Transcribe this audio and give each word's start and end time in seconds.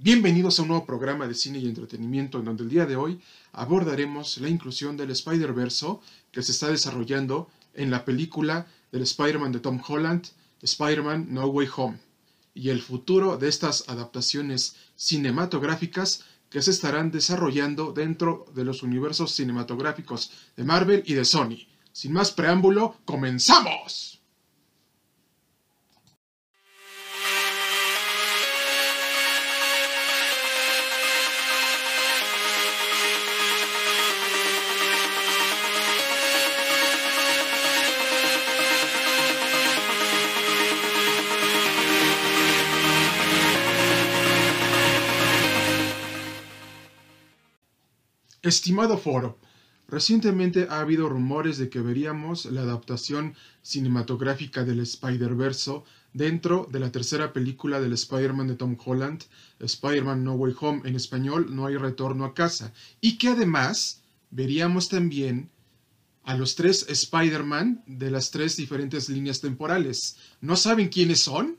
Bienvenidos 0.00 0.56
a 0.56 0.62
un 0.62 0.68
nuevo 0.68 0.86
programa 0.86 1.26
de 1.26 1.34
cine 1.34 1.58
y 1.58 1.66
entretenimiento 1.66 2.38
en 2.38 2.44
donde 2.44 2.62
el 2.62 2.68
día 2.68 2.86
de 2.86 2.94
hoy 2.94 3.20
abordaremos 3.50 4.38
la 4.38 4.48
inclusión 4.48 4.96
del 4.96 5.10
Spider-Verse 5.10 5.88
que 6.30 6.40
se 6.40 6.52
está 6.52 6.68
desarrollando 6.68 7.50
en 7.74 7.90
la 7.90 8.04
película 8.04 8.68
del 8.92 9.02
Spider-Man 9.02 9.50
de 9.50 9.58
Tom 9.58 9.82
Holland, 9.84 10.28
Spider-Man 10.62 11.26
No 11.30 11.48
Way 11.48 11.68
Home, 11.76 11.98
y 12.54 12.68
el 12.68 12.80
futuro 12.80 13.38
de 13.38 13.48
estas 13.48 13.88
adaptaciones 13.88 14.76
cinematográficas 14.94 16.22
que 16.48 16.62
se 16.62 16.70
estarán 16.70 17.10
desarrollando 17.10 17.92
dentro 17.92 18.46
de 18.54 18.64
los 18.64 18.84
universos 18.84 19.32
cinematográficos 19.32 20.30
de 20.56 20.62
Marvel 20.62 21.02
y 21.06 21.14
de 21.14 21.24
Sony. 21.24 21.66
Sin 21.90 22.12
más 22.12 22.30
preámbulo, 22.30 22.94
¡comenzamos! 23.04 24.17
Estimado 48.42 48.98
foro, 48.98 49.36
recientemente 49.88 50.68
ha 50.70 50.78
habido 50.78 51.08
rumores 51.08 51.58
de 51.58 51.68
que 51.68 51.80
veríamos 51.80 52.44
la 52.44 52.60
adaptación 52.62 53.34
cinematográfica 53.62 54.64
del 54.64 54.78
Spider-Verse 54.78 55.82
dentro 56.12 56.68
de 56.70 56.78
la 56.78 56.92
tercera 56.92 57.32
película 57.32 57.80
del 57.80 57.94
Spider-Man 57.94 58.46
de 58.46 58.54
Tom 58.54 58.76
Holland, 58.82 59.24
Spider-Man 59.58 60.22
No 60.22 60.34
Way 60.34 60.54
Home 60.60 60.82
en 60.84 60.94
español, 60.94 61.52
No 61.52 61.66
hay 61.66 61.76
retorno 61.76 62.24
a 62.24 62.34
casa, 62.34 62.72
y 63.00 63.18
que 63.18 63.28
además 63.28 64.02
veríamos 64.30 64.88
también 64.88 65.50
a 66.22 66.36
los 66.36 66.54
tres 66.54 66.86
Spider-Man 66.88 67.82
de 67.88 68.12
las 68.12 68.30
tres 68.30 68.56
diferentes 68.56 69.08
líneas 69.08 69.40
temporales. 69.40 70.16
¿No 70.40 70.54
saben 70.54 70.90
quiénes 70.90 71.24
son? 71.24 71.56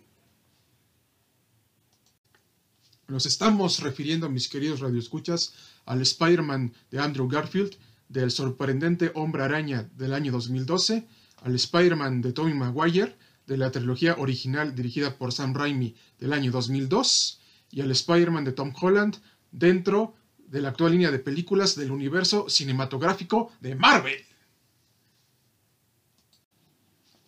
Nos 3.10 3.26
estamos 3.26 3.80
refiriendo, 3.80 4.30
mis 4.30 4.48
queridos 4.48 4.82
radioescuchas, 4.82 5.54
al 5.88 6.00
Spider-Man 6.04 6.74
de 6.92 7.00
Andrew 7.00 7.28
Garfield, 7.28 7.76
del 8.08 8.30
sorprendente 8.30 9.12
Hombre 9.16 9.42
Araña 9.42 9.90
del 9.98 10.14
año 10.14 10.32
2012, 10.32 11.08
al 11.38 11.56
Spider-Man 11.56 12.22
de 12.22 12.34
Tobey 12.34 12.54
Maguire, 12.54 13.16
de 13.48 13.58
la 13.58 13.72
trilogía 13.72 14.16
original 14.20 14.76
dirigida 14.76 15.18
por 15.18 15.34
Sam 15.34 15.56
Raimi 15.56 15.96
del 16.20 16.34
año 16.34 16.52
2002, 16.52 17.42
y 17.72 17.82
al 17.82 17.90
Spider-Man 17.90 18.44
de 18.44 18.52
Tom 18.52 18.72
Holland 18.80 19.18
dentro 19.52 20.14
de 20.38 20.62
la 20.62 20.70
actual 20.70 20.92
línea 20.92 21.10
de 21.10 21.18
películas 21.18 21.76
del 21.76 21.90
universo 21.90 22.48
cinematográfico 22.48 23.52
de 23.60 23.74
Marvel. 23.74 24.24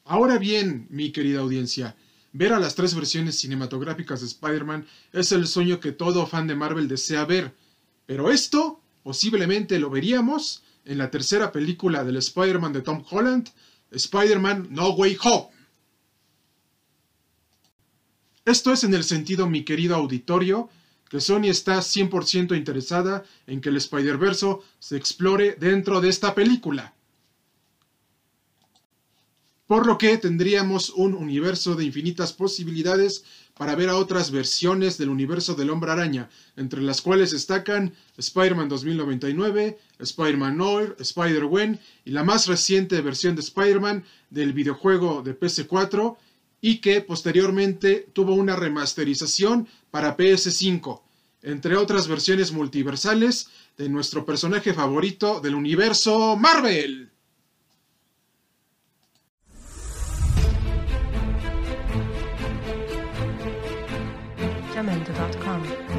Ahora 0.05 0.37
bien, 0.37 0.85
mi 0.91 1.11
querida 1.11 1.39
audiencia, 1.39 1.95
ver 2.33 2.53
a 2.53 2.59
las 2.59 2.75
tres 2.75 2.95
versiones 2.95 3.39
cinematográficas 3.39 4.21
de 4.21 4.27
Spider-Man 4.27 4.87
es 5.11 5.31
el 5.31 5.47
sueño 5.47 5.79
que 5.79 5.91
todo 5.91 6.25
fan 6.25 6.47
de 6.47 6.55
Marvel 6.55 6.87
desea 6.87 7.25
ver, 7.25 7.53
pero 8.05 8.31
esto 8.31 8.79
posiblemente 9.03 9.79
lo 9.79 9.89
veríamos 9.89 10.63
en 10.85 10.97
la 10.97 11.11
tercera 11.11 11.51
película 11.51 12.03
del 12.03 12.17
Spider-Man 12.17 12.73
de 12.73 12.81
Tom 12.81 13.03
Holland, 13.09 13.49
Spider-Man 13.91 14.67
No 14.71 14.91
Way 14.91 15.17
Home. 15.23 15.49
Esto 18.45 18.73
es 18.73 18.83
en 18.83 18.93
el 18.93 19.03
sentido, 19.03 19.47
mi 19.47 19.63
querido 19.63 19.95
auditorio, 19.95 20.69
que 21.09 21.19
Sony 21.19 21.47
está 21.49 21.77
100% 21.77 22.57
interesada 22.57 23.23
en 23.45 23.61
que 23.61 23.69
el 23.69 23.77
Spider-Verse 23.77 24.57
se 24.79 24.95
explore 24.95 25.55
dentro 25.59 26.01
de 26.01 26.09
esta 26.09 26.33
película. 26.33 26.93
Por 29.71 29.87
lo 29.87 29.97
que 29.97 30.17
tendríamos 30.17 30.89
un 30.89 31.13
universo 31.13 31.75
de 31.75 31.85
infinitas 31.85 32.33
posibilidades 32.33 33.23
para 33.57 33.73
ver 33.73 33.87
a 33.87 33.95
otras 33.95 34.29
versiones 34.29 34.97
del 34.97 35.07
universo 35.07 35.55
del 35.55 35.69
hombre 35.69 35.91
araña, 35.91 36.29
entre 36.57 36.81
las 36.81 37.01
cuales 37.01 37.31
destacan 37.31 37.93
Spider-Man 38.17 38.67
2099, 38.67 39.79
Spider-Man 39.97 40.57
Noir, 40.57 40.97
Spider-Gwen 40.99 41.79
y 42.03 42.11
la 42.11 42.25
más 42.25 42.47
reciente 42.47 42.99
versión 42.99 43.33
de 43.35 43.43
Spider-Man 43.43 44.03
del 44.29 44.51
videojuego 44.51 45.21
de 45.21 45.39
PS4 45.39 46.17
y 46.59 46.79
que 46.79 46.99
posteriormente 46.99 48.09
tuvo 48.11 48.33
una 48.33 48.57
remasterización 48.57 49.69
para 49.89 50.17
PS5, 50.17 51.01
entre 51.43 51.77
otras 51.77 52.09
versiones 52.09 52.51
multiversales 52.51 53.47
de 53.77 53.87
nuestro 53.87 54.25
personaje 54.25 54.73
favorito 54.73 55.39
del 55.39 55.55
universo 55.55 56.35
Marvel. 56.35 57.10
sacramento.com. 64.81 65.90